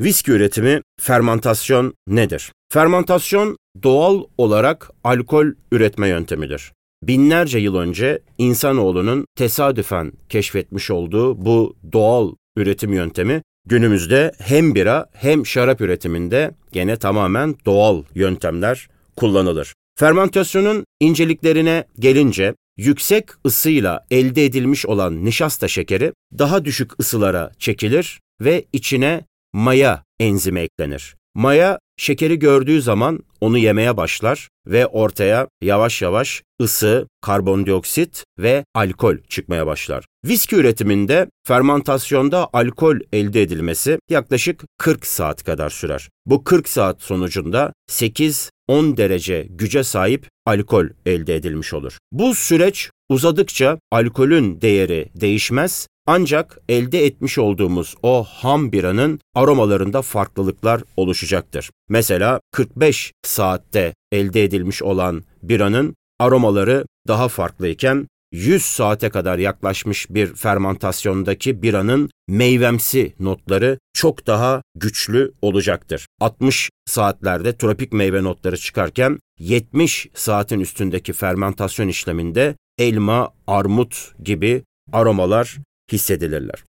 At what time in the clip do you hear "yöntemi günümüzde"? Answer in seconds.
12.92-14.32